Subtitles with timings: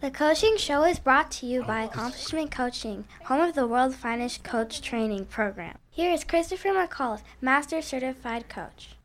[0.00, 4.42] The Coaching Show is brought to you by Accomplishment Coaching, home of the world's finest
[4.42, 5.76] coach training program.
[5.90, 8.96] Here is Christopher McAuliffe, Master Certified Coach.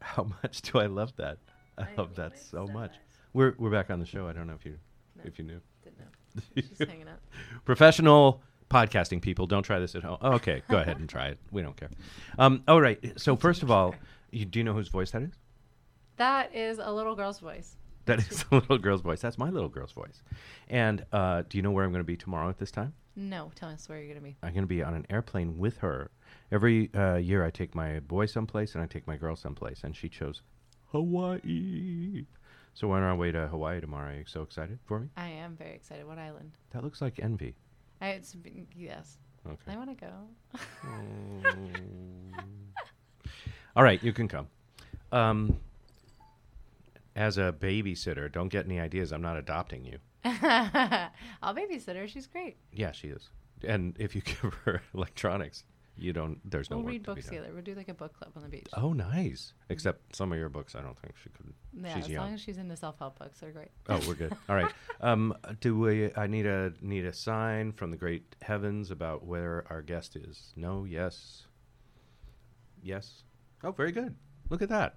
[0.00, 1.38] How much do I love that?
[1.78, 2.92] I love that so much.
[3.34, 4.26] We're we're back on the show.
[4.26, 4.78] I don't know if you
[5.22, 5.60] if you knew.
[5.84, 6.62] Didn't know.
[6.76, 7.20] Just hanging out.
[7.64, 10.18] Professional podcasting people, don't try this at home.
[10.20, 11.38] Oh, okay, go ahead and try it.
[11.52, 11.90] We don't care.
[12.36, 12.98] Um, all right.
[13.16, 13.94] So first of all,
[14.32, 15.34] you, do you know whose voice that is?
[16.16, 17.76] That is a little girl's voice.
[18.06, 19.20] That is a little girl's voice.
[19.20, 20.22] That's my little girl's voice.
[20.68, 22.92] And uh, do you know where I'm going to be tomorrow at this time?
[23.16, 24.36] No, tell us where you're going to be.
[24.42, 26.10] I'm going to be on an airplane with her.
[26.50, 29.94] Every uh, year, I take my boy someplace and I take my girl someplace, and
[29.94, 30.42] she chose
[30.90, 32.26] Hawaii.
[32.74, 34.12] So we're on our way to Hawaii tomorrow.
[34.12, 35.08] Are you so excited for me?
[35.16, 36.06] I am very excited.
[36.06, 36.58] What island?
[36.72, 37.54] That looks like envy.
[38.00, 38.36] I, it's,
[38.76, 39.18] yes.
[39.46, 39.72] Okay.
[39.72, 40.12] I want to go.
[43.76, 44.48] All right, you can come.
[45.12, 45.58] Um,
[47.16, 49.12] as a babysitter, don't get any ideas.
[49.12, 49.98] I'm not adopting you.
[50.24, 52.08] I'll babysit her.
[52.08, 52.56] She's great.
[52.72, 53.28] Yeah, she is.
[53.66, 55.64] And if you give her electronics,
[55.96, 56.38] you don't.
[56.50, 57.50] There's no we'll read books together.
[57.52, 58.66] We'll do like a book club on the beach.
[58.76, 59.52] Oh, nice.
[59.68, 61.54] Except some of your books, I don't think she could.
[61.72, 62.24] yeah, she's as young.
[62.24, 63.68] long as she's into self-help books, they're great.
[63.88, 64.36] Oh, we're good.
[64.48, 64.72] All right.
[65.00, 66.14] Um, do we?
[66.16, 70.54] I need a need a sign from the great heavens about where our guest is.
[70.56, 70.84] No.
[70.84, 71.42] Yes.
[72.82, 73.24] Yes.
[73.62, 74.14] Oh, very good.
[74.48, 74.96] Look at that.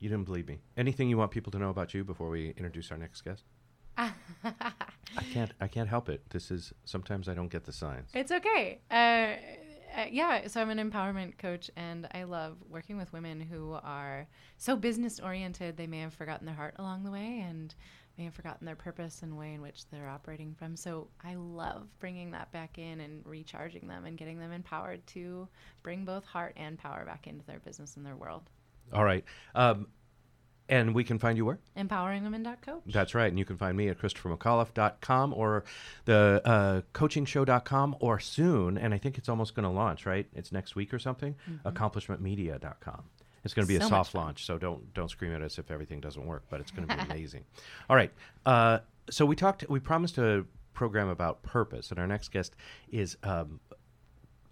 [0.00, 0.58] You didn't believe me.
[0.76, 3.44] Anything you want people to know about you before we introduce our next guest?
[3.98, 4.12] I
[5.32, 5.52] can't.
[5.60, 6.22] I can't help it.
[6.30, 8.08] This is sometimes I don't get the signs.
[8.14, 8.80] It's okay.
[8.90, 8.94] Uh,
[9.94, 14.26] uh, yeah, so I'm an empowerment coach, and I love working with women who are
[14.56, 15.76] so business oriented.
[15.76, 17.74] They may have forgotten their heart along the way, and
[18.16, 20.76] may have forgotten their purpose and way in which they're operating from.
[20.76, 25.48] So I love bringing that back in and recharging them and getting them empowered to
[25.82, 28.50] bring both heart and power back into their business and their world.
[28.92, 29.24] All right.
[29.54, 29.86] Um,
[30.68, 31.58] and we can find you where?
[31.76, 32.82] Empoweringwomen.coach.
[32.86, 33.26] That's right.
[33.26, 35.64] And you can find me at christophermcauliffe.com or
[36.04, 40.26] the uh, coachingshow.com or soon, and I think it's almost going to launch, right?
[40.32, 43.02] It's next week or something, accomplishmentmedia.com.
[43.42, 45.58] It's going to be a So much soft launch, so don't don't scream at us
[45.58, 47.44] if everything doesn't work, but it's going to be amazing.
[47.88, 48.12] All right.
[48.44, 52.54] Uh, so we talked we promised a program about purpose, and our next guest
[52.90, 53.58] is um,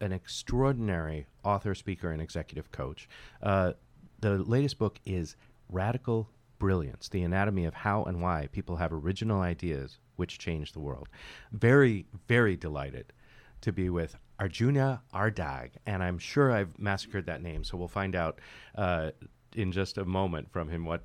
[0.00, 3.09] an extraordinary author, speaker, and executive coach.
[3.43, 3.72] Uh,
[4.21, 5.37] the latest book is
[5.69, 10.81] Radical Brilliance The Anatomy of How and Why People Have Original Ideas Which Change the
[10.81, 11.09] World.
[11.53, 13.12] Very, very delighted
[13.61, 18.15] to be with Arjuna Ardag, and I'm sure I've massacred that name, so we'll find
[18.15, 18.41] out
[18.77, 19.11] uh,
[19.55, 21.03] in just a moment from him what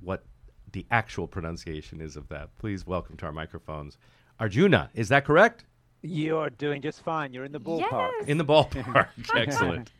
[0.00, 0.24] what
[0.72, 2.56] the actual pronunciation is of that.
[2.58, 3.96] Please welcome to our microphones,
[4.40, 4.90] Arjuna.
[4.94, 5.64] Is that correct?
[6.02, 7.32] You're doing just fine.
[7.32, 8.10] You're in the ballpark.
[8.20, 8.28] Yes.
[8.28, 9.08] In the ballpark.
[9.34, 9.90] Excellent.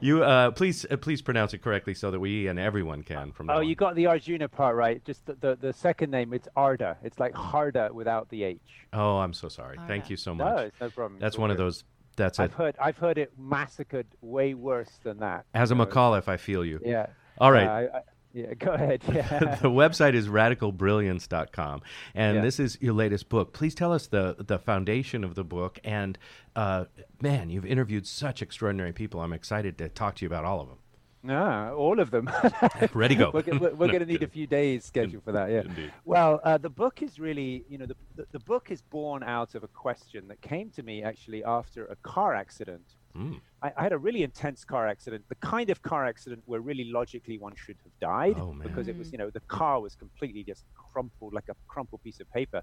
[0.00, 3.46] You uh, please uh, please pronounce it correctly so that we and everyone can from.
[3.46, 5.02] now Oh, you got the Arjuna part right.
[5.04, 6.96] Just the, the, the second name, it's Arda.
[7.02, 8.60] It's like Harda without the H.
[8.92, 9.78] Oh, I'm so sorry.
[9.86, 10.64] Thank you so No, much.
[10.66, 11.20] it's no problem.
[11.20, 11.84] That's It's all one of those.
[12.16, 12.56] That's I've it.
[12.56, 15.44] heard I've heard it massacred way worse than that.
[15.54, 15.86] As a you know.
[15.86, 16.80] McAuliffe, I feel you.
[16.84, 17.06] Yeah.
[17.38, 17.66] All right.
[17.66, 18.00] Uh, I, I,
[18.36, 18.54] yeah.
[18.54, 19.02] Go ahead.
[19.12, 19.56] Yeah.
[19.62, 21.82] the website is radicalbrilliance.com
[22.14, 22.42] and Yeah.
[22.42, 26.18] this is your latest book please tell us the the foundation of the book and
[26.54, 26.84] uh,
[27.22, 30.68] man you've interviewed such extraordinary people i'm excited to talk to you about all of
[30.68, 30.78] them
[31.22, 32.30] no, all of them.
[32.94, 35.50] ready go we're, we're, we're No, going to need a few days scheduled for that.
[35.50, 35.62] Yeah.
[35.62, 35.92] Indeed.
[36.04, 39.56] Well, uh, the book is really, you know, the, the, the book is born out
[39.56, 42.94] of a question that came to me actually after a car accident.
[43.16, 43.40] Mm.
[43.62, 46.84] I, I had a really intense car accident, the kind of car accident where really
[46.84, 50.44] logically one should have died Oh, because it was, you know, the car was completely
[50.44, 52.62] just crumpled like a crumpled piece of paper.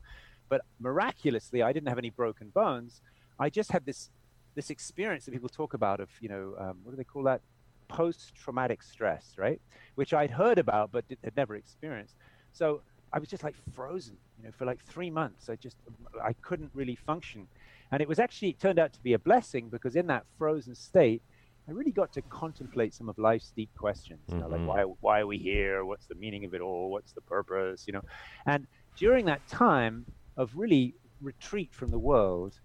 [0.50, 3.02] But miraculously, I didn't have any broken bones.
[3.40, 4.10] I just had this
[4.56, 7.42] this experience that people talk about of, you know, um, what do they call that?
[7.88, 9.60] Post-traumatic stress, right?
[9.96, 12.16] Which I'd heard about but did, had never experienced.
[12.52, 15.50] So I was just like frozen, you know, for like three months.
[15.50, 15.78] I just
[16.24, 17.48] I couldn't really function.
[17.94, 20.74] And it was actually it turned out to be a blessing because in that frozen
[20.74, 21.22] state,
[21.68, 24.22] I really got to contemplate some of life's deep questions.
[24.30, 24.52] You know, Mhm.
[24.52, 25.86] like why why are we here?
[25.86, 26.90] What's the meaning of it all?
[26.90, 27.86] What's the purpose?
[27.86, 28.02] You know,
[28.48, 28.66] and
[28.98, 30.08] during that time
[30.38, 32.60] of really retreat from the world,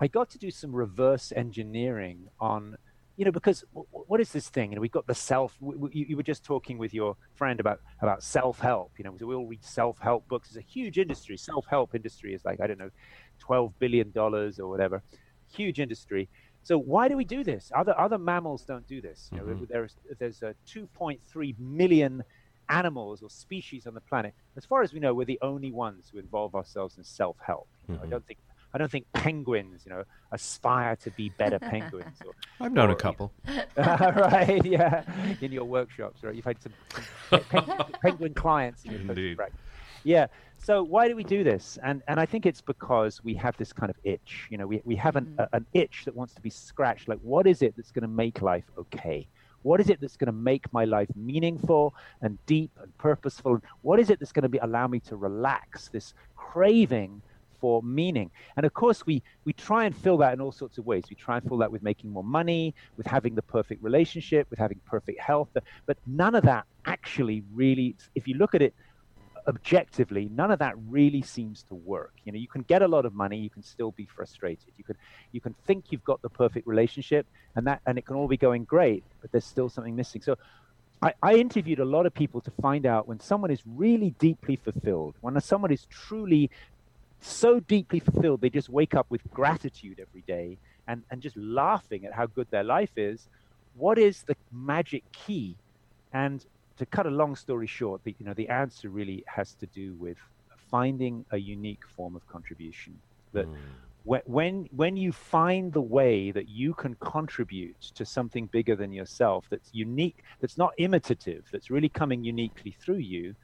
[0.00, 2.76] I got to do some reverse engineering on,
[3.18, 4.70] you know, because w- what is this thing?
[4.70, 5.58] You know, we've got the self.
[5.60, 8.92] W- w- you, you were just talking with your friend about about self help.
[8.98, 10.48] You know, so we all read self help books.
[10.48, 11.36] It's a huge industry.
[11.36, 12.90] Self help industry is like I don't know,
[13.40, 15.02] twelve billion dollars or whatever.
[15.52, 16.28] Huge industry.
[16.62, 17.72] So why do we do this?
[17.74, 19.28] Other other mammals don't do this.
[19.32, 22.22] You know, there's there's uh, 2.3 million
[22.68, 24.32] animals or species on the planet.
[24.56, 27.66] As far as we know, we're the only ones who involve ourselves in self-help.
[27.88, 28.10] You know, I Mhm.
[28.10, 28.38] don't think
[28.72, 32.16] I don't think penguins, you know, aspire to be better penguins.
[32.24, 33.32] Or, i've known a or, couple
[33.76, 34.64] right?
[34.64, 35.02] Yeah,
[35.40, 36.34] in your workshops, right?
[36.36, 38.84] You've had some, some pe- penguin, penguin clients.
[38.84, 39.36] In your Indeed.
[39.38, 39.60] practice.
[40.04, 40.26] Yeah.
[40.58, 41.78] So why do we do this?
[41.82, 44.46] And and I think it's because we have this kind of itch.
[44.50, 45.44] You know, we we have an, Mhm.
[45.44, 47.08] a, an itch that wants to be scratched.
[47.08, 49.26] Like, what is it that's going to make life okay?
[49.62, 53.60] What is it that's going to make my life meaningful and deep and purposeful?
[53.82, 55.88] What is it that's going to be allow me to relax?
[55.88, 57.22] This craving
[57.60, 58.30] for meaning.
[58.56, 61.04] And of course, we we try and fill that in all sorts of ways.
[61.10, 64.58] We try and fill that with making more money, with having the perfect relationship, with
[64.58, 65.48] having perfect health.
[65.86, 68.74] But none of that actually really, if you look at it
[69.46, 72.12] objectively, none of that really seems to work.
[72.24, 74.72] You know, you can get a lot of money, you can still be frustrated.
[74.76, 74.96] You can
[75.32, 78.36] you can think you've got the perfect relationship, and that and it can all be
[78.36, 80.22] going great, but there's still something missing.
[80.22, 80.36] So.
[81.02, 84.56] I, I interviewed a lot of people to find out when someone is really deeply
[84.56, 86.50] fulfilled, when someone is truly
[87.20, 90.58] so deeply fulfilled, they just wake up with gratitude every day
[90.88, 93.28] and, and just laughing at how good their life is.
[93.76, 95.56] What is the magic key?
[96.12, 96.44] And
[96.80, 99.96] to cut a long story short, the, you know, the answer really has to do
[99.96, 100.18] with
[100.58, 103.02] finding a unique form of contribution.
[103.34, 103.90] That Mm.
[104.04, 108.92] when, when when you find the way that you can contribute to something bigger than
[108.92, 113.34] yourself, that's unique, that's not imitative, that's really coming uniquely through you,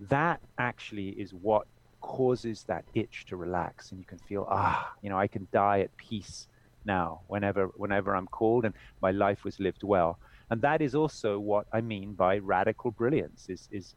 [0.00, 1.66] that actually is what
[2.00, 5.80] causes that itch to relax and you can feel ah you know i can die
[5.80, 6.48] at peace
[6.84, 10.18] now whenever whenever i'm called and my life was lived well
[10.50, 13.94] and that is also what i mean by radical brilliance is is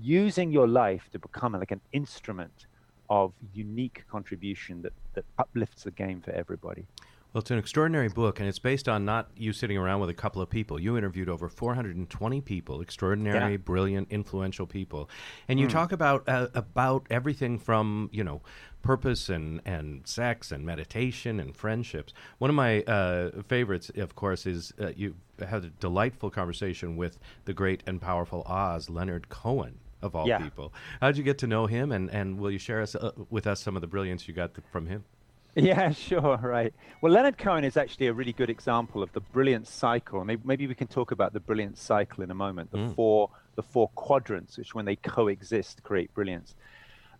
[0.00, 2.66] using your life to become like an instrument
[3.10, 6.86] of unique contribution that that uplifts the game for everybody
[7.32, 10.14] Well, it's an extraordinary book, and it's based on not you sitting around with a
[10.14, 10.78] couple of people.
[10.78, 13.56] You interviewed over 420 people, extraordinary, Yeah.
[13.56, 15.08] brilliant, influential people,
[15.48, 15.70] and you Mm.
[15.70, 18.42] talk about uh, about everything from you know
[18.82, 22.12] purpose and and sex and meditation and friendships.
[22.36, 27.18] One of my uh, favorites, of course, is uh, you had a delightful conversation with
[27.46, 29.78] the great and powerful Oz, Leonard Cohen.
[30.02, 30.38] Of all Yeah.
[30.38, 33.12] people, how did you get to know him, and, and will you share us uh,
[33.30, 35.04] with us some of the brilliance you got th- from him?
[35.54, 36.72] Yeah, sure, right.
[37.00, 40.24] Well, Leonard Cohen is actually a really good example of the brilliant cycle.
[40.24, 42.70] Maybe, maybe we can talk about the brilliant cycle in a moment.
[42.70, 42.94] The Mm.
[42.94, 46.54] four, the four quadrants, which when they coexist create brilliance.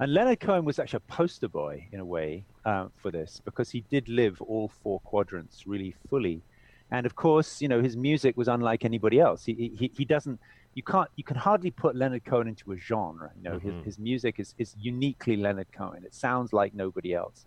[0.01, 3.71] And Leonard Cohen was actually a poster boy in a way uh, for this because
[3.71, 6.41] he did live all four quadrants really fully.
[6.91, 9.45] And of course, you know, his music was unlike anybody else.
[9.45, 10.41] He he, he doesn't.
[10.75, 11.09] You can't.
[11.17, 13.31] You can hardly put Leonard Cohen into a genre.
[13.37, 13.63] You know, Mhm.
[13.63, 16.05] his, his music is is uniquely Leonard Cohen.
[16.05, 17.47] It sounds like nobody else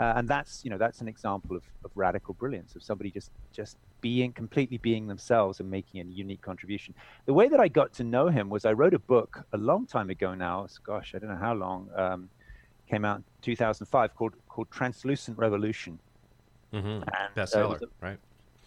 [0.00, 3.30] uh, and that's you know that's an example of, of radical brilliance of somebody just
[3.52, 6.94] just being completely being themselves and making a unique contribution
[7.26, 9.86] the way that i got to know him was i wrote a book a long
[9.86, 12.30] time ago now gosh i don't know how long um,
[12.90, 15.98] came out in 2005 called called translucent revolution
[16.74, 16.88] Mm-hmm.
[16.88, 18.18] And, uh, Bestseller, a- right?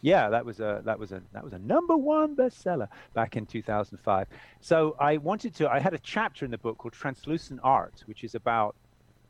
[0.01, 3.45] yeah, that was a that was a that was a number one bestseller back in
[3.45, 4.27] 2005.
[4.61, 5.69] So I wanted to.
[5.69, 8.75] I had a chapter in the book called Translucent Art, which is about,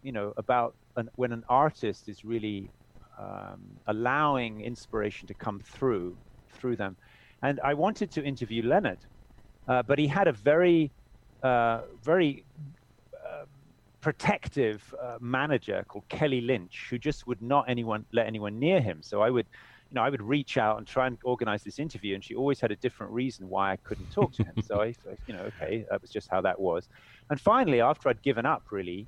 [0.04, 2.72] you know, about an, when an artist is really
[3.20, 6.18] um, allowing inspiration to come through
[6.54, 6.96] through them.
[7.42, 9.00] And I wanted to interview Leonard,
[9.68, 10.92] uh, but he had a very
[11.44, 12.46] uh, very
[13.14, 13.46] uh,
[14.02, 19.02] protective uh, manager called Kelly Lynch, who just would not anyone let anyone near him.
[19.02, 19.48] So I would,
[19.90, 22.60] you know, I would reach out and try and organize this interview, and she always
[22.60, 24.56] had a different reason why I couldn't talk to him.
[24.62, 24.94] so I,
[25.28, 26.88] you know, okay, that was just how that was.
[27.30, 29.08] And finally, after I'd given up, really,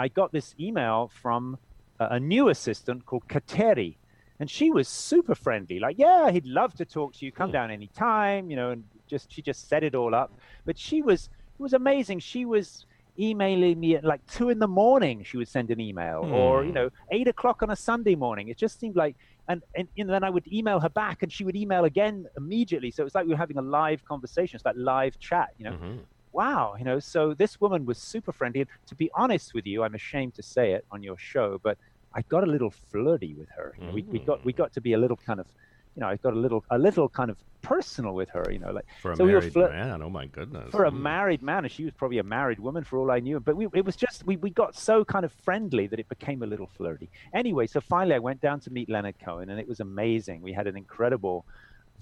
[0.00, 1.58] I got this email from
[1.98, 3.96] a, a new assistant called Kateri.
[4.40, 7.30] And she was super friendly, like, yeah, he'd love to talk to you.
[7.30, 7.58] Come Hmm.
[7.58, 10.30] down anytime, you know, and just she just set it all up.
[10.64, 11.28] But she was
[11.58, 12.20] it was amazing.
[12.20, 12.86] She was
[13.18, 15.22] emailing me at like two in the morning.
[15.24, 18.48] She would send an email, or you know, eight o'clock on a Sunday morning.
[18.48, 19.14] It just seemed like,
[19.50, 22.90] and and, and then I would email her back, and she would email again immediately.
[22.90, 24.56] So it was like we were having a live conversation.
[24.56, 25.72] It's like live chat, you know.
[25.72, 25.98] Mhm.
[26.32, 26.98] Wow, you know.
[27.00, 28.60] So this woman was super friendly.
[28.60, 31.76] And to be honest with you, I'm ashamed to say it on your show, but
[32.14, 33.74] I got a little flirty with her.
[33.78, 34.56] You know, we, we got we Mm.
[34.56, 35.46] got to be a little kind of,
[35.94, 38.50] you know, I got a little a little kind of personal with her.
[38.52, 40.70] You know, like For a So we married man, oh my goodness.
[40.70, 41.00] for a Mm.
[41.00, 43.40] married man, and she was probably a married woman for all I knew.
[43.40, 46.42] But we, it was just we, we got so kind of friendly that it became
[46.42, 47.10] a little flirty.
[47.34, 50.42] Anyway, so finally I went down to meet Leonard Cohen, and it was amazing.
[50.42, 51.44] We had an incredible,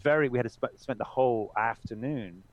[0.02, 2.44] very we had sp- spent the whole afternoon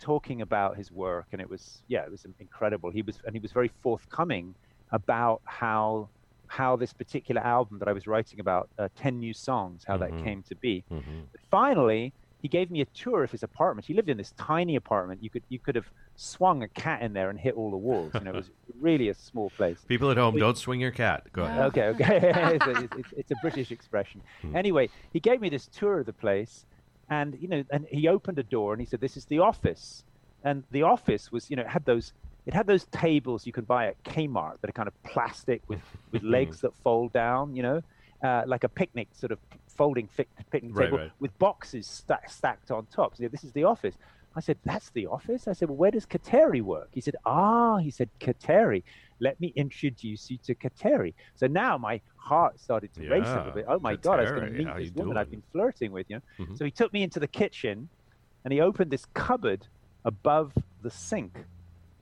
[0.00, 2.90] talking about his work, and it was yeah, it was incredible.
[2.90, 4.54] He was and he was very forthcoming
[4.92, 6.10] about how
[6.46, 10.00] how this particular album that I was writing about, uh, ten new songs, how Mhm.
[10.00, 11.28] that came to be Mhm.
[11.50, 15.22] finally he gave me a tour of his apartment he lived in this tiny apartment
[15.22, 18.12] you could you could have swung a cat in there and hit all the walls
[18.14, 20.90] you know it was really a small place People at home, We- don't swing your
[20.90, 21.18] cat.
[21.32, 21.60] Go ahead.
[21.68, 22.16] okay okay
[22.56, 24.56] it's, a, it's, it's a british expression Hmm.
[24.56, 26.64] anyway he gave me this tour of the place
[27.10, 30.04] and you know and he opened a door and he said this is the office
[30.44, 32.12] and the office was you know it had those
[32.46, 35.82] it had those tables you can buy at Kmart that are kind of plastic with
[36.10, 37.82] with legs that fold down, you know,
[38.22, 39.38] uh, like a picnic sort of
[39.68, 41.10] folding fi- picnic table right.
[41.20, 43.16] with boxes sta- stacked on top.
[43.16, 43.94] So this is the office.
[44.34, 45.48] I said, that's the office.
[45.48, 46.88] I said, well, where does Kateri work?
[46.92, 48.84] He said, ah, he said, Kateri.
[49.20, 51.14] Let me introduce you to Kateri.
[51.34, 53.66] So now my heart started to race a little bit.
[53.68, 56.06] Oh my God, I was going Kateri, to meet this woman I've been flirting with,
[56.08, 56.44] you know.
[56.44, 56.58] Mhm.
[56.58, 57.88] So he took me into the kitchen
[58.44, 59.66] and he opened this cupboard
[60.04, 61.44] above the sink.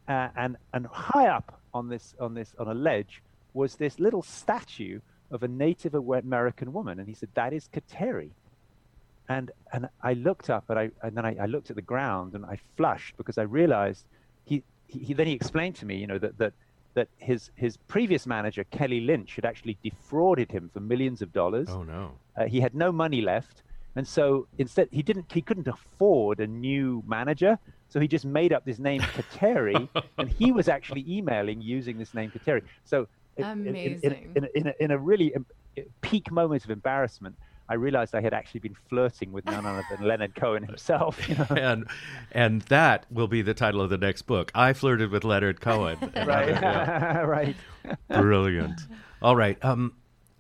[0.09, 3.23] Uh, and, and high up on this, on this, on a ledge
[3.53, 6.99] was this little statue of a Native American woman.
[6.99, 8.31] And he said, that is Kateri
[9.29, 12.35] and and I looked up and I and then I, I looked at the ground
[12.35, 14.07] and I flushed because I realized
[14.45, 16.55] he, he he then he explained to me you know that that
[16.95, 21.69] that his his previous manager Kelly Lynch had actually defrauded him for millions of dollars.
[21.71, 22.13] Oh no.
[22.37, 23.63] Uh, he had no money left,
[23.97, 27.59] and so instead he didn't he couldn't afford a new manager.
[27.89, 32.13] So he just made up this name Kateri, and he was actually emailing using this
[32.15, 32.63] name Kateri.
[32.85, 34.33] So in- in- in- Amazing.
[34.37, 35.33] In, in, in, a, in a really
[36.01, 37.37] peak moment of embarrassment,
[37.69, 41.29] I realized I had actually been flirting with none other than Leonard Cohen himself.
[41.29, 41.47] You know?
[41.51, 41.87] and
[42.33, 44.51] and that will be the title of the next book.
[44.55, 45.99] I flirted with Leonard Cohen.
[46.15, 47.57] And right, yeah, right.
[48.09, 48.81] brilliant.
[49.21, 49.63] All right.
[49.65, 49.95] Um,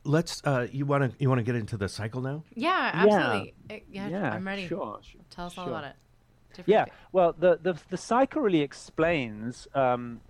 [0.05, 0.41] let's.
[0.45, 2.45] Uh, you want to you want to get into the cycle now?
[2.55, 3.55] Yeah, absolutely.
[3.71, 4.67] Uh, Yeah, Yeah, I'm ready.
[4.67, 5.21] Sure, sure.
[5.31, 5.93] Tell us all about it.
[6.51, 10.21] Different Yeah, fa- well, the, the the cycle really explains um,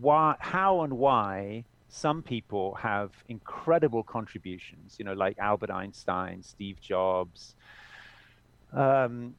[0.00, 4.96] why, how, and why some people have incredible contributions.
[4.98, 7.54] You know, like Albert Einstein, Steve Jobs,
[8.72, 9.34] um,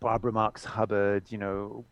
[0.00, 1.24] Barbara Marx Hubbard.
[1.28, 1.84] You know,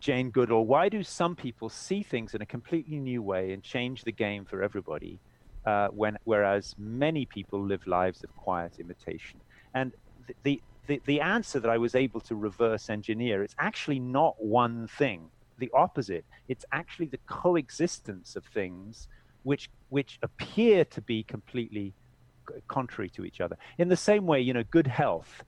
[0.00, 0.66] Jane Goodall.
[0.66, 4.44] Why do some people see things in a completely new way and change the game
[4.44, 5.18] for everybody,
[5.64, 9.40] uh, when whereas many people live lives of quiet imitation?
[9.74, 9.92] And
[10.42, 14.86] the the, the answer that I was able to reverse engineer, it's actually not one
[14.86, 15.30] thing.
[15.58, 16.24] The opposite.
[16.48, 19.08] It's actually the coexistence of things
[19.42, 21.94] which which appear to be completely
[22.68, 23.56] contrary to each other.
[23.78, 25.42] In the same way, you know, good health.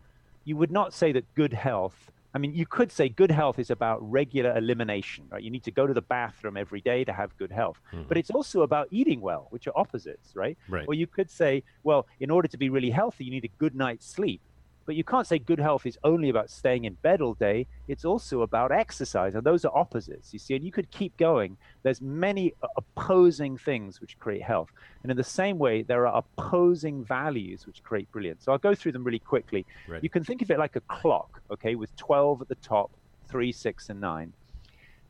[0.45, 2.11] You would not say that good health.
[2.35, 5.43] I mean, you could say good health is about regular elimination, right?
[5.43, 7.81] You need to go to the bathroom every day to have good health.
[7.93, 8.05] Mm-hmm.
[8.09, 10.57] But it's also about eating well, which are opposites, right?
[10.69, 10.85] Right.
[10.87, 13.75] Or you could say, well, in order to be really healthy, you need a good
[13.75, 14.41] night's sleep.
[14.89, 17.67] But you can't say good health is only about staying in bed all day.
[17.89, 20.33] It's also about exercise, and those are opposites.
[20.33, 21.59] You see, and you could keep going.
[21.83, 24.71] There's many uh, opposing things which create health,
[25.03, 28.47] and in the same way, there are opposing values which create brilliance.
[28.47, 29.67] So I'll go through them really quickly.
[29.87, 30.03] Right.
[30.03, 32.91] You can think of it like a clock, okay, with 12 at the top,
[33.29, 34.33] three, six, and nine.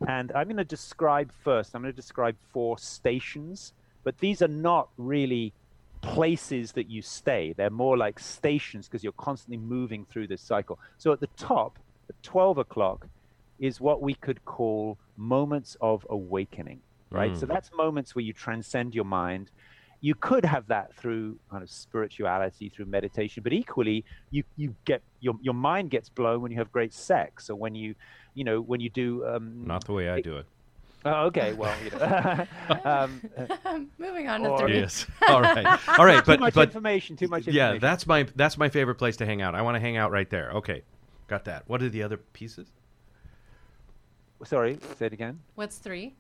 [0.09, 1.77] And I'm going to describe first.
[1.77, 5.53] I'm going to describe four stations, but these are not really
[6.03, 7.55] places that you stay.
[7.57, 10.79] They're more like stations because you're constantly moving through this cycle.
[10.99, 11.79] So at the top,
[12.09, 13.07] at 12 o'clock,
[13.59, 17.37] is what we could call moments of awakening, right?
[17.37, 17.49] So Mm.
[17.49, 19.51] that's moments where you transcend your mind.
[20.01, 25.03] You could have that through kind of spirituality, through meditation, but equally, you you get
[25.19, 27.97] your your mind gets blown when you have great sex, or when you,
[28.35, 29.27] you know, when you do.
[29.27, 30.47] Um, Not the way I do it.
[31.05, 31.53] Oh, okay.
[31.53, 32.47] Well, you know.
[32.85, 34.79] um, Moving on to Or- three.
[34.79, 35.07] Yes.
[35.29, 35.65] All right.
[35.99, 36.19] All right.
[36.25, 37.17] too But much but information.
[37.17, 39.55] Too much yeah, that's my that's my favorite place to hang out.
[39.55, 40.51] I want to hang out right there.
[40.53, 40.83] Okay,
[41.29, 41.65] got that.
[41.69, 42.67] What are the other pieces?
[44.45, 45.41] Sorry, say it again.
[45.57, 46.15] What's three?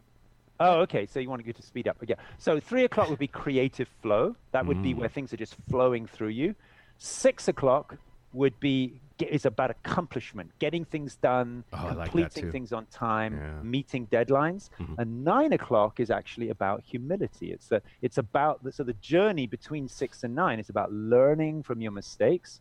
[0.60, 1.06] Oh, okay.
[1.06, 1.96] So you want to go to speed up.
[2.06, 2.16] Yeah.
[2.38, 4.34] So three o'clock would be creative flow.
[4.52, 4.98] That would be Mm.
[4.98, 6.54] where things are just flowing through you.
[6.98, 7.96] Six o'clock
[8.32, 12.86] would be ge- is about accomplishment, getting things done, Oh, I like completing things on
[12.86, 13.62] time, Yeah.
[13.62, 14.68] meeting deadlines.
[14.78, 14.94] Mhm.
[14.98, 17.52] And nine o'clock is actually about humility.
[17.52, 21.62] It's a, it's about the, so the journey between six and nine is about learning
[21.64, 22.60] from your mistakes.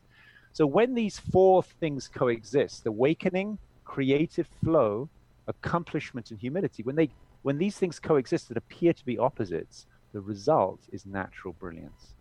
[0.54, 5.10] So when these four things coexist, awakening, creative flow,
[5.48, 7.10] accomplishment, and humility, when they
[7.44, 12.16] when these things coexist that appear to be opposites, the result is natural brilliance.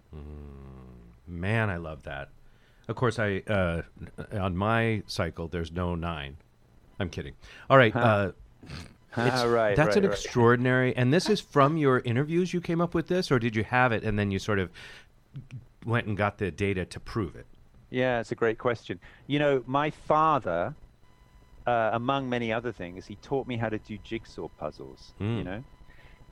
[1.27, 2.29] Man, I love that.
[2.89, 3.83] Of course, I uh,
[4.33, 6.37] on my cycle there's no nine.
[7.01, 7.35] I'm kidding.
[7.69, 7.95] All right.
[7.95, 8.33] Uh,
[8.65, 8.87] it's-
[9.19, 10.13] Ah, right, That's right, an right.
[10.13, 10.95] extraordinary.
[10.95, 12.53] And this is from your interviews.
[12.53, 14.69] You came up with this, or did you have it and then you sort of
[15.87, 17.47] went and got the data to prove it?
[17.89, 19.01] Yeah, it's a great question.
[19.27, 20.75] You know, my father,
[21.67, 25.15] uh, among many other things, he taught me how to do jigsaw puzzles.
[25.19, 25.45] You Mm.
[25.45, 25.65] know,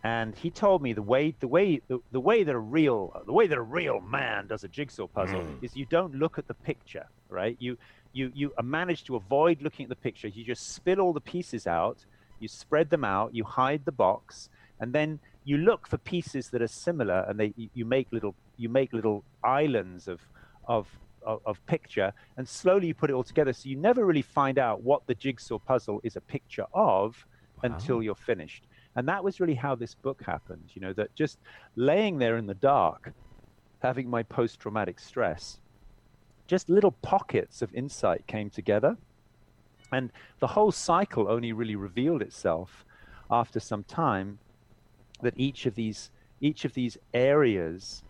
[0.04, 3.32] and he told me the way the way the, the way that a real the
[3.32, 5.62] way that a real man does a jigsaw puzzle Mm.
[5.64, 7.56] is you don't look at the picture, right?
[7.58, 7.76] You
[8.12, 10.28] you you uh, manage to avoid looking at the picture.
[10.28, 11.98] You just spit all the pieces out,
[12.38, 16.62] you spread them out, you hide the box, and then you look for pieces that
[16.62, 20.20] are similar, and they you- you make little you make little islands of
[20.68, 20.86] of
[21.22, 23.52] of, of picture, and slowly you put it all together.
[23.54, 27.26] So you never really find out what the jigsaw puzzle is a picture of
[27.62, 28.64] until you're finished.
[28.96, 31.38] And that was really how this book happened, you know, that just
[31.76, 33.12] laying there in the dark,
[33.80, 35.58] having my post traumatic stress,
[36.46, 38.96] just little pockets of insight came together.
[39.92, 42.84] And the whole cycle only really revealed itself
[43.30, 44.38] after some time
[45.22, 46.10] that each of these
[46.40, 48.02] each of these areas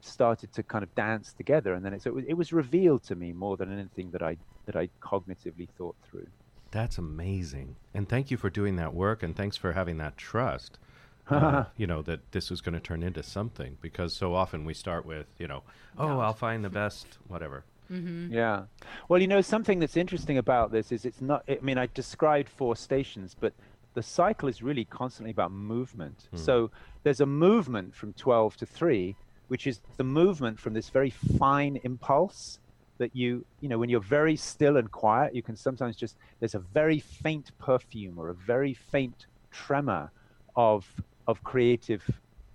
[0.00, 3.02] started to kind of dance together and then it, so it, was, it was revealed
[3.02, 4.36] to me more than anything that I
[4.66, 6.26] that I cognitively thought through.
[6.72, 7.76] That's amazing.
[7.94, 10.78] And thank you for doing that work and thanks for having that trust.
[11.30, 14.74] Uh, you know that this is going to turn into something because so often we
[14.74, 15.62] start with you know
[15.96, 18.32] oh I'll find the best whatever Mm-hmm.
[18.32, 18.64] Yeah.
[19.08, 22.48] Well, you know, something that's interesting about this is it's not, I mean, I described
[22.48, 23.52] four stations, but
[23.94, 26.28] the cycle is really constantly about movement.
[26.30, 26.36] Hmm.
[26.36, 26.70] So
[27.02, 29.14] there's a movement from 12 to 3,
[29.48, 32.58] which is the movement from this very fine impulse
[33.02, 36.54] that you, you know, when you're very still and quiet, you can sometimes just, there's
[36.54, 40.10] a very faint perfume or a very faint tremor
[40.54, 40.86] of,
[41.26, 42.02] of creative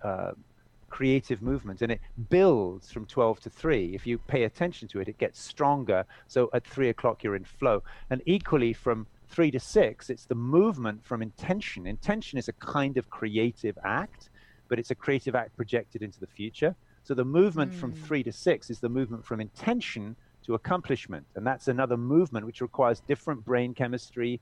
[0.02, 0.32] uh,
[0.88, 1.82] creative movement.
[1.82, 2.00] And it
[2.30, 6.06] builds from 12 to 3 if you pay attention to it it gets stronger.
[6.28, 7.82] So at 3 o'clock you're in flow.
[8.08, 11.86] And equally from 3 to 6 it's the movement from intention.
[11.86, 14.30] Intention is a kind of creative act
[14.68, 16.74] but it's a creative act projected into the future.
[17.02, 17.80] So the movement mm.
[17.80, 20.16] from 3 to 6 is the movement from intention
[20.48, 21.26] to accomplishment.
[21.36, 24.40] And that's another movement which requires different brain chemistry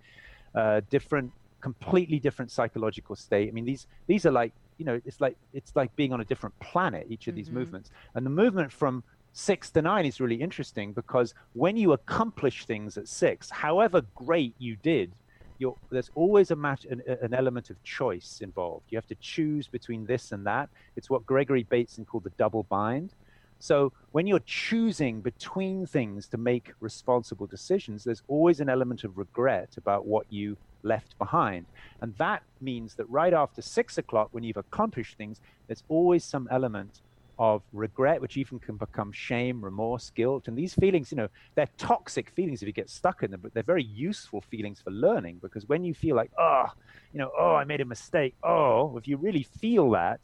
[0.54, 3.48] uh, different completely different psychological state.
[3.48, 6.24] I mean these these are like you know it's like it's like being on a
[6.24, 7.38] different planet each of mm-hmm.
[7.38, 7.90] these movements.
[8.14, 12.96] And the movement from six to nine is really interesting because when you accomplish things
[12.96, 15.12] at six however great you did
[15.58, 18.84] you're there's always a match an, an, element of choice involved.
[18.90, 20.68] You have to choose between this and that.
[20.96, 23.10] It's what gregory bateson called the double bind
[23.58, 29.16] so when you're choosing between things to make responsible decisions there's always an element of
[29.16, 31.66] regret about what you left behind.
[32.00, 36.48] And that means that right after six o'clock, when you've accomplished things, there's always some
[36.50, 37.02] element
[37.38, 40.48] of regret, which even can become shame, remorse, guilt.
[40.48, 43.52] And these feelings, you know, they're toxic feelings if you get stuck in them, but
[43.52, 46.66] they're very useful feelings for learning because when you feel like, oh,
[47.12, 50.20] you know, oh, I made a mistake, oh, if you really feel that,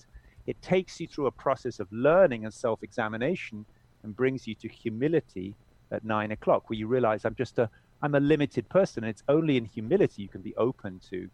[0.46, 3.64] it takes you through a process of learning and self examination
[4.02, 5.54] and brings you to humility
[5.90, 7.68] at nine o'clock, where you realize I'm just a,
[8.02, 9.04] I'm a limited person.
[9.04, 11.28] And it's only in humility you can be open to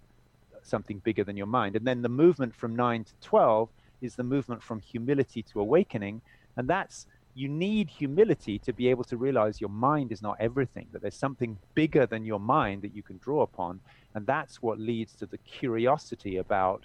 [0.62, 1.76] something bigger than your mind.
[1.76, 6.20] And then the movement from nine to 12 is the movement from humility to awakening.
[6.56, 10.86] And that's, you need humility to be able to realize your mind is not everything,
[10.92, 13.80] that there's something bigger than your mind that you can draw upon.
[14.14, 16.84] And that's what leads to the curiosity about,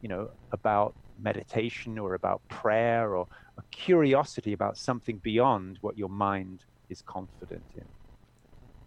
[0.00, 3.26] you know, about meditation or about prayer or
[3.58, 7.84] a curiosity about something beyond what your mind is confident in.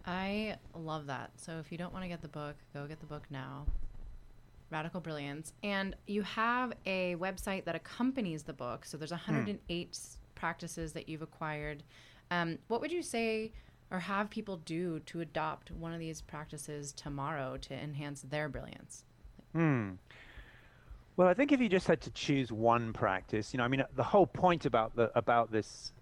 [0.06, 1.30] I love that.
[1.36, 3.66] So if you don't want to get the book, go get the book now.
[4.70, 5.52] Radical Brilliance.
[5.62, 8.84] And you have a website that accompanies the book.
[8.84, 10.18] So there's 108 hmm.
[10.34, 11.82] practices that you've acquired.
[12.30, 13.52] Um, what would you say
[13.90, 19.04] or have people do to adopt one of these practices tomorrow to enhance their brilliance?
[19.52, 19.92] Hmm.
[21.20, 23.84] Well, I think if you just had to choose one practice, you know, I mean,
[23.94, 25.92] the whole point about the about this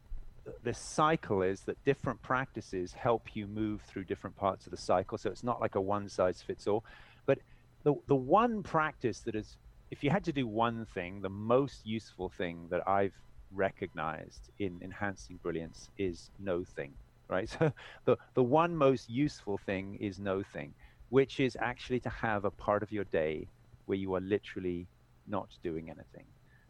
[0.62, 5.18] this cycle is that different practices help you move through different parts of the cycle.
[5.18, 6.84] So it's not like a one size fits all.
[7.26, 7.40] But
[7.82, 9.56] the, the one practice that is,
[9.90, 13.16] if you had to do one thing, the most useful thing that I've
[13.52, 16.92] recognized in enhancing brilliance is no thing,
[17.28, 17.50] right?
[17.58, 17.72] So
[18.04, 20.74] the, the one most useful thing is no thing,
[21.08, 23.48] which is actually to have a part of your day
[23.86, 24.86] where you are literally
[25.28, 26.24] not doing anything,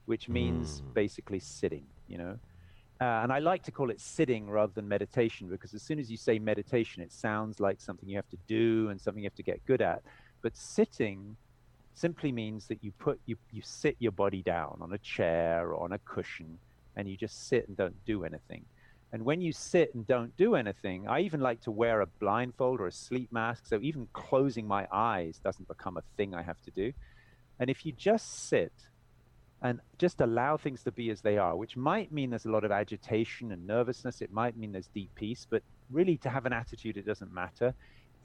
[0.06, 0.94] which means mm.
[0.94, 2.38] basically sitting, you know?
[3.00, 6.10] Uh, and I like to call it sitting rather than meditation because as soon as
[6.10, 9.36] you say meditation, it sounds like something you have to do and something you have
[9.36, 10.02] to get good at.
[10.42, 11.36] But sitting
[11.94, 15.82] simply means that you put you, you sit your body down on a chair or
[15.82, 16.58] on a cushion
[16.96, 18.64] and you just sit and don't do anything.
[19.12, 22.80] And when you sit and don't do anything, I even like to wear a blindfold
[22.80, 23.66] or a sleep mask.
[23.66, 26.92] So even closing my eyes doesn't become a thing I have to do.
[27.58, 28.72] And if you just sit
[29.60, 32.64] and just allow things to be as they are, which might mean there's a lot
[32.64, 34.22] of agitation and nervousness.
[34.22, 37.74] It might mean there's deep peace, but really to have an attitude, it doesn't matter.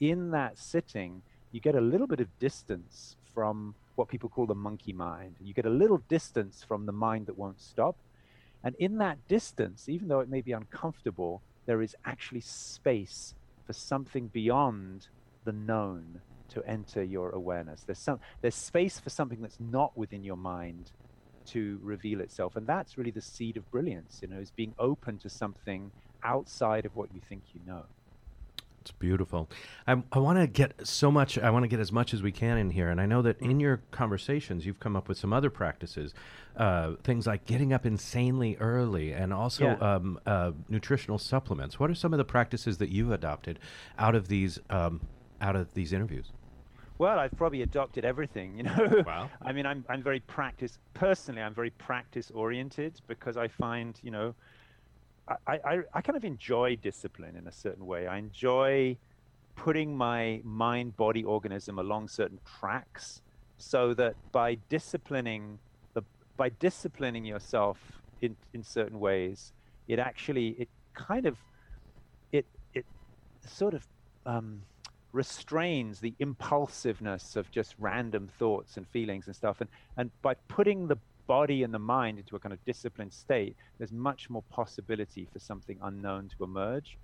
[0.00, 4.54] In that sitting, you get a little bit of distance from what people call the
[4.54, 5.34] monkey mind.
[5.40, 7.96] You get a little distance from the mind that won't stop.
[8.62, 13.34] And in that distance, even though it may be uncomfortable, there is actually space
[13.66, 15.08] for something beyond
[15.44, 17.82] the known to enter your awareness.
[17.82, 20.90] There's some there's space for something that's not within your mind
[21.46, 22.56] to reveal itself.
[22.56, 25.90] And that's really the seed of brilliance, you know, is being open to something
[26.22, 27.84] outside of what you think you know.
[28.80, 29.48] It's beautiful.
[29.86, 32.30] I, I want to get so much, I want to get as much as we
[32.30, 32.90] can in here.
[32.90, 36.12] And I know that in your conversations, you've come up with some other practices,
[36.56, 39.94] uh, things like getting up insanely early and also Yeah.
[39.94, 41.80] um, uh, nutritional supplements.
[41.80, 43.58] What are some of the practices that you've adopted
[43.98, 45.00] out of these, um,
[45.44, 46.32] out of these interviews?
[46.96, 49.02] Well, I've probably adopted everything, you know.
[49.06, 49.30] Wow.
[49.42, 51.42] I mean, I'm I'm very practice personally.
[51.42, 54.34] I'm very practice oriented because I find, you know,
[55.28, 58.06] I, I I kind of enjoy discipline in a certain way.
[58.06, 58.96] I enjoy
[59.56, 63.22] putting my mind, body, organism along certain tracks,
[63.58, 65.58] so that by disciplining
[65.94, 66.02] the
[66.36, 67.78] by disciplining yourself
[68.22, 69.52] in in certain ways,
[69.88, 71.36] it actually it kind of
[72.30, 72.86] it it
[73.44, 73.84] sort of
[74.26, 74.62] um,
[75.14, 79.60] restrains the impulsiveness of just random thoughts and feelings and stuff.
[79.60, 80.96] And, and by putting the
[81.26, 85.38] body and the mind into a kind of disciplined state, there's much more possibility for
[85.38, 86.98] something unknown to emerge.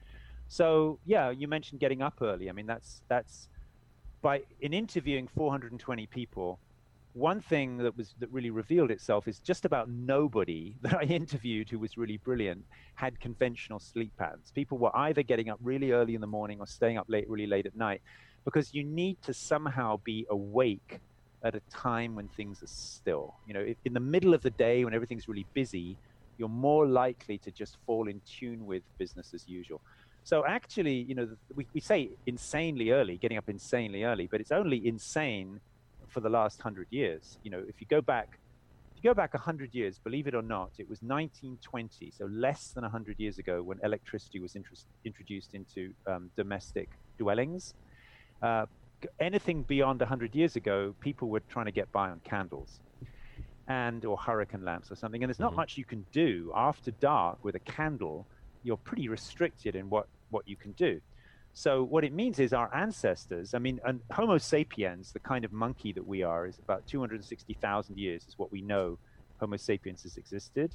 [0.49, 2.51] So yeah, you mentioned getting up early.
[2.51, 3.49] I mean, that's that's
[4.21, 6.59] by in interviewing 420 people.
[7.13, 11.69] One thing that was that really revealed itself is just about nobody that I interviewed
[11.69, 14.53] who was really brilliant had conventional sleep patterns.
[14.55, 17.47] People were either getting up really early in the morning or staying up late, really
[17.47, 18.01] late at night,
[18.45, 21.01] because you need to somehow be awake
[21.45, 23.35] at a time when things are still.
[23.47, 25.99] You know, in the middle of the day when everything's really busy,
[26.39, 29.81] you're more likely to just fall in tune with business as usual.
[30.23, 34.53] So actually, you know, we, we say insanely early, getting up insanely early, but it's
[34.53, 35.61] only insane
[36.11, 37.39] for the last hundred years.
[37.43, 38.29] You know, if you go back,
[38.97, 42.73] if you go back hundred years, believe it or not, it was 1920, so less
[42.75, 47.75] than hundred years ago, when electricity was interest, introduced into um, domestic dwellings.
[48.43, 48.67] Uh,
[49.21, 52.81] anything beyond 100 years ago, people were trying to get by on candles
[53.69, 55.23] and or hurricane lamps or something.
[55.23, 55.57] And there's not Mhm.
[55.57, 58.27] much you can do after dark with a candle.
[58.63, 61.01] You're pretty restricted in what, what you can do.
[61.53, 65.53] So what it means is our ancestors, I mean, and Homo sapiens, the kind of
[65.53, 68.99] monkey that we are, is about 260,000 years is what we know
[69.41, 70.75] Homo sapiens has existed.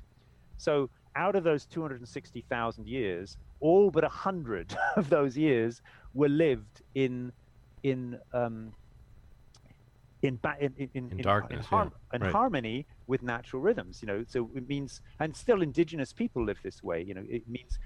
[0.58, 5.82] So out of those 260,000 years, all but 100 of those years
[6.14, 7.32] were lived in
[7.84, 8.74] in um,
[10.24, 12.32] in, ba- in, in, in, In darkness, in, harm- yeah, in right.
[12.32, 14.02] harmony with natural rhythms.
[14.02, 17.04] You know, so it means, and still indigenous people live this way.
[17.04, 17.78] You know, it means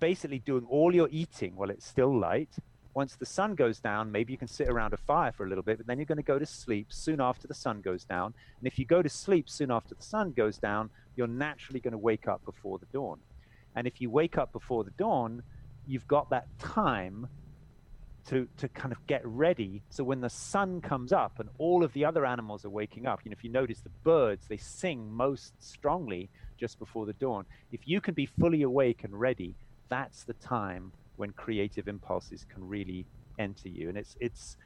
[0.00, 2.50] basically doing all your eating while it's still light.
[2.94, 5.62] Once the sun goes down, maybe you can sit around a fire for a little
[5.62, 8.32] bit, but then you're going to go to sleep soon after the sun goes down.
[8.58, 11.92] And if you go to sleep soon after the sun goes down, you're naturally going
[11.92, 13.18] to wake up before the dawn.
[13.74, 15.42] And if you wake up before the dawn,
[15.86, 17.28] you've got that time
[18.28, 19.82] to, to kind of get ready.
[19.90, 23.20] So when the sun comes up and all of the other animals are waking up,
[23.24, 26.28] you know, if you notice the birds, they sing most strongly
[26.58, 27.44] just before the dawn.
[27.72, 29.54] If you can be fully awake and ready,
[29.90, 33.06] that's the time when creative impulses can really
[33.38, 33.88] enter you.
[33.88, 34.56] And it's it's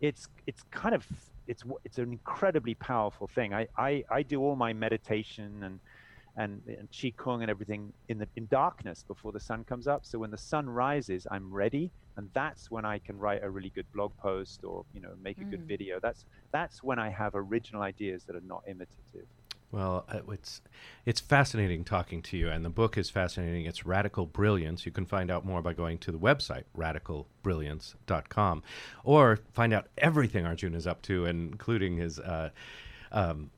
[0.00, 1.06] it's it's kind of
[1.46, 3.54] it's it's an incredibly powerful thing.
[3.54, 5.80] I I, I do all my meditation and
[6.36, 10.02] and, and qigong and everything in the in darkness before the sun comes up.
[10.04, 13.70] So when the sun rises, I'm ready, and that's when I can write a really
[13.70, 15.68] good blog post or you know make a good Mm.
[15.68, 16.00] video.
[16.02, 19.28] That's that's when I have original ideas that are not imitative.
[19.74, 20.60] Well, uh, it's
[21.04, 23.64] it's fascinating talking to you, and the book is fascinating.
[23.64, 24.86] It's Radical Brilliance.
[24.86, 28.62] You can find out more by going to the website radicalbrilliance.com,
[29.02, 32.50] or find out everything Arjuna is up to, including his uh,
[33.10, 33.50] um,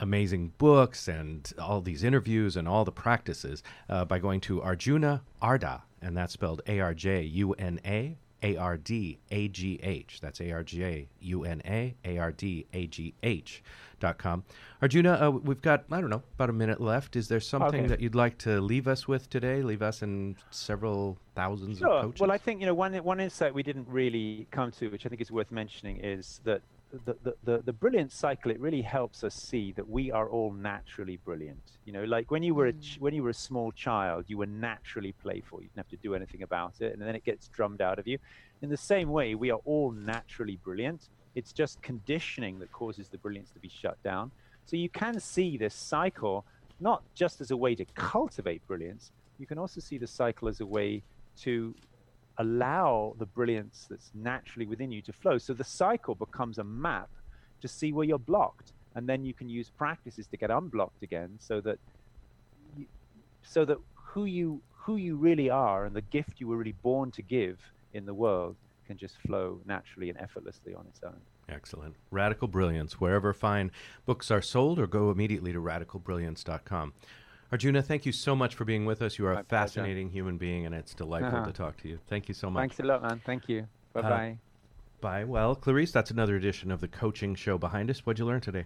[0.00, 5.22] amazing books and all these interviews and all the practices uh, by going to Arjuna
[5.40, 9.78] Ardagh, and that's spelled A R J U N A A R D A G
[9.82, 10.18] H.
[10.20, 13.62] That's A R J U N A A R D A G H
[14.00, 14.42] dot com.
[14.80, 17.14] Arjuna, uh, we've got, I don't know, about a minute left.
[17.14, 17.86] Is there something Okay.
[17.88, 19.62] that you'd like to leave us with today?
[19.62, 22.20] Leave us and several thousands of coaches?
[22.20, 25.08] Well, I think you know one one insight we didn't really come to, which I
[25.08, 26.62] think is worth mentioning, is that
[27.04, 30.52] the, the, the, the brilliant cycle it really helps us see that we are all
[30.52, 31.62] naturally brilliant.
[31.86, 33.00] You know, like when you were a ch- mm.
[33.00, 35.62] when you were a small child, you were naturally playful.
[35.62, 38.06] You didn't have to do anything about it, and then it gets drummed out of
[38.06, 38.18] you.
[38.60, 41.08] In the same way, we are all naturally brilliant.
[41.34, 44.30] It's just conditioning that causes the brilliance to be shut down.
[44.66, 46.44] So you can see this cycle
[46.78, 49.12] not just as a way to cultivate brilliance.
[49.38, 51.02] You can also see the cycle as a way
[51.40, 51.74] to
[52.38, 55.38] allow the brilliance that's naturally within you to flow.
[55.38, 57.10] So the cycle becomes a map
[57.60, 61.38] to see where you're blocked, and then you can use practices to get unblocked again,
[61.38, 61.78] so that
[62.76, 62.86] you,
[63.42, 67.10] so that who you who you really are and the gift you were really born
[67.12, 67.58] to give
[67.94, 71.20] in the world can just flow naturally and effortlessly on its own.
[71.48, 71.94] Excellent.
[72.10, 73.70] Radical Brilliance, wherever fine
[74.06, 76.94] books are sold, or go immediately to radicalbrilliance.com.
[77.52, 79.18] Arjuna, thank you so much for being with us.
[79.18, 79.62] You are My a pleasure.
[79.64, 81.46] fascinating human being, and it's delightful Uh-huh.
[81.46, 81.98] to talk to you.
[82.08, 82.62] Thank you so much.
[82.62, 83.20] Thanks a lot, man.
[83.24, 83.66] Thank you.
[83.92, 84.38] Bye bye.
[85.02, 85.24] Bye.
[85.24, 88.06] Well, Clarice, that's another edition of the coaching show behind us.
[88.06, 88.64] What'd you learn today?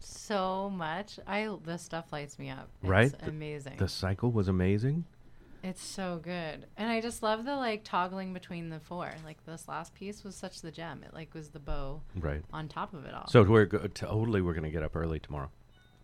[0.00, 1.20] So much.
[1.26, 2.68] I this stuff lights me up.
[2.82, 3.12] It's Right?
[3.18, 3.76] The- amazing.
[3.76, 5.04] The cycle was amazing.
[5.62, 6.66] It's so good.
[6.76, 9.12] And I just love the like toggling between the four.
[9.24, 11.02] Like this last piece was such the gem.
[11.04, 12.42] It like was the bow Right.
[12.52, 13.28] on top of it all.
[13.28, 15.50] So we're go- totally we're going to get up early tomorrow.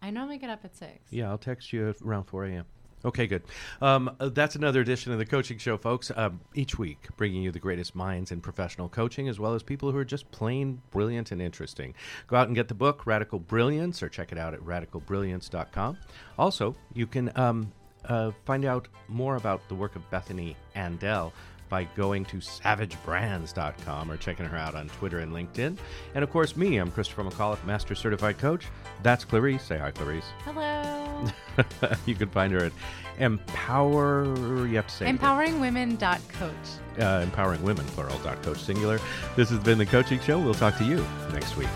[0.02, 0.98] I normally get up at six.
[1.10, 2.64] Yeah, I'll text you around 4 a.m.
[3.02, 3.42] Okay, good.
[3.80, 6.12] Um, uh, that's another edition of the Coaching Show, folks.
[6.14, 9.90] Um, each week, bringing you the greatest minds in professional coaching, as well as people
[9.90, 11.94] who are just plain brilliant and interesting.
[12.26, 15.96] Go out and get the book, Radical Brilliance, or check it out at radicalbrilliance.com.
[16.38, 17.72] Also, you can um,
[18.04, 21.32] uh, find out more about the work of Bethany Andel
[21.70, 25.78] by going to savagebrands.com or checking her out on Twitter and LinkedIn.
[26.14, 28.66] And of course, me, I'm Christopher McAuliffe, Master Certified Coach.
[29.02, 29.62] That's Clarice.
[29.62, 30.26] Say hi, Clarice.
[30.44, 31.26] Hello.
[32.06, 32.72] you can find her at
[33.18, 34.24] Empower.
[34.66, 35.18] You have to say it again.
[35.18, 37.00] Empoweringwomen.coach.
[37.00, 38.98] uh, empowering women plural dot coach singular.
[39.36, 40.38] This has been the Coaching Show.
[40.38, 41.68] We'll talk to you next week.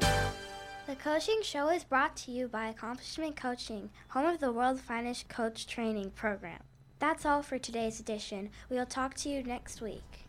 [0.00, 5.28] The Coaching Show is brought to you by Accomplishment Coaching, home of the world's finest
[5.28, 6.60] coach training program.
[7.02, 8.50] That's all for today's edition.
[8.70, 10.21] We'll talk to you next week.